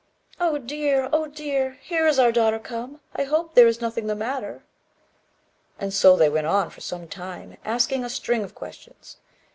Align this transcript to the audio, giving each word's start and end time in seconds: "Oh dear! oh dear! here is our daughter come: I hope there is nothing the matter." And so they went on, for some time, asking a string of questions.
"Oh 0.39 0.57
dear! 0.57 1.09
oh 1.13 1.27
dear! 1.27 1.77
here 1.83 2.07
is 2.07 2.17
our 2.17 2.31
daughter 2.31 2.57
come: 2.57 3.01
I 3.15 3.23
hope 3.23 3.53
there 3.53 3.67
is 3.67 3.81
nothing 3.81 4.07
the 4.07 4.15
matter." 4.15 4.63
And 5.77 5.93
so 5.93 6.15
they 6.15 6.27
went 6.27 6.47
on, 6.47 6.71
for 6.71 6.81
some 6.81 7.07
time, 7.07 7.55
asking 7.63 8.03
a 8.03 8.09
string 8.09 8.43
of 8.43 8.55
questions. 8.55 9.17